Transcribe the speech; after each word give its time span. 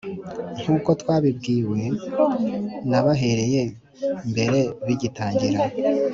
Nk 0.61 0.67
uko 0.75 0.89
twabibwiwe 1.01 1.81
n 2.89 2.91
abahereye 2.99 3.63
mbere 4.29 4.59
bigitangira 4.85 5.59